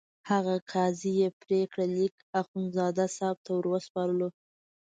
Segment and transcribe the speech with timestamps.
[0.29, 4.29] هغه قضایي پرېکړه لیک اخندزاده صاحب ته وروسپارلو.